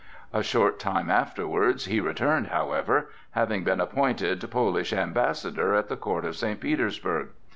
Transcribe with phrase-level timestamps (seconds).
[0.33, 6.25] A short time afterwards he returned, however, having been appointed Polish Ambassador at the court
[6.25, 6.59] of St.
[6.59, 7.27] Petersburg.